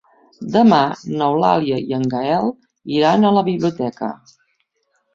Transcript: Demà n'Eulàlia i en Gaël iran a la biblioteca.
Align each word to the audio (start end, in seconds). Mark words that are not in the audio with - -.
Demà 0.53 0.79
n'Eulàlia 1.19 1.79
i 1.91 1.97
en 1.99 2.09
Gaël 2.15 2.51
iran 2.97 3.31
a 3.31 3.35
la 3.39 3.47
biblioteca. 3.55 4.15